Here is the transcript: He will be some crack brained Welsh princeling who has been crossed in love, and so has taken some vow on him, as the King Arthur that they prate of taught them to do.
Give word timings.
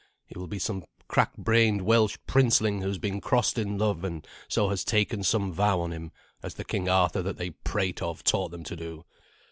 He 0.25 0.35
will 0.35 0.47
be 0.47 0.57
some 0.57 0.83
crack 1.07 1.37
brained 1.37 1.83
Welsh 1.83 2.17
princeling 2.25 2.81
who 2.81 2.87
has 2.87 2.97
been 2.97 3.21
crossed 3.21 3.59
in 3.59 3.77
love, 3.77 4.03
and 4.03 4.25
so 4.47 4.69
has 4.69 4.83
taken 4.83 5.21
some 5.23 5.51
vow 5.53 5.79
on 5.79 5.91
him, 5.93 6.11
as 6.41 6.55
the 6.55 6.63
King 6.65 6.89
Arthur 6.89 7.21
that 7.21 7.37
they 7.37 7.51
prate 7.51 8.01
of 8.01 8.23
taught 8.23 8.49
them 8.49 8.63
to 8.63 8.75
do. 8.75 9.05